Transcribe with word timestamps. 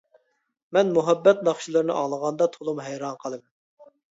مەن 0.77 0.89
مۇھەببەت 0.95 1.45
ناخشىلىرىنى 1.49 1.99
ئاڭلىغاندا 1.99 2.51
تولىمۇ 2.57 2.89
ھەيران 2.89 3.23
قالىمەن. 3.25 3.93